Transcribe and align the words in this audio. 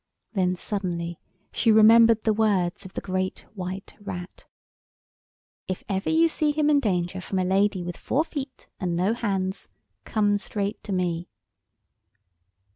Then 0.33 0.55
suddenly 0.55 1.19
she 1.51 1.71
remembered 1.71 2.23
the 2.23 2.33
words 2.33 2.85
of 2.85 2.93
the 2.95 3.01
Great 3.01 3.41
White 3.53 3.93
Rat— 3.99 4.45
"If 5.67 5.83
ever 5.87 6.09
you 6.09 6.27
see 6.27 6.49
him 6.51 6.71
in 6.71 6.79
danger 6.79 7.21
from 7.21 7.37
a 7.37 7.43
lady 7.43 7.83
with 7.83 7.97
four 7.97 8.23
feet 8.23 8.67
and 8.79 8.95
no 8.95 9.13
hands 9.13 9.69
come 10.03 10.39
straight 10.39 10.83
to 10.85 10.91
me." 10.91 11.29